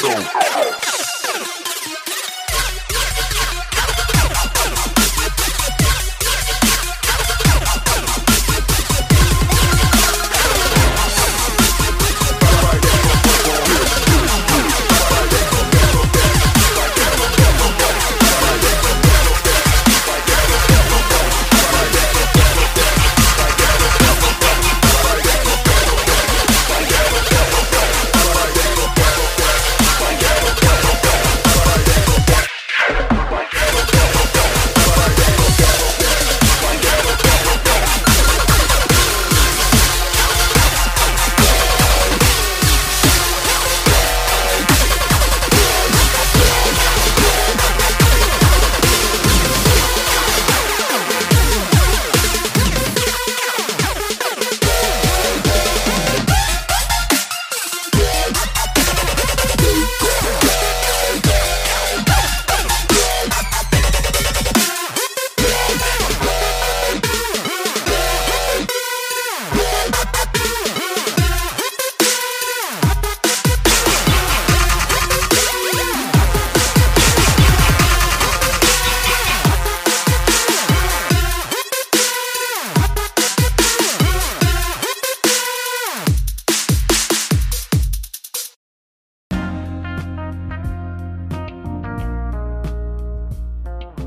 [0.00, 0.49] don't.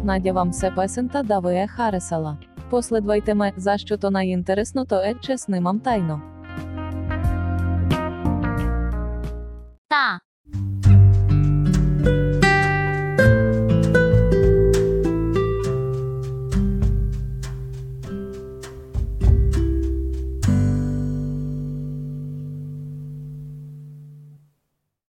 [0.04, 2.38] Надя вам все песента даває харесала.
[2.70, 6.22] Последвайте ме, за що то найінтересно, то е чесним тайно.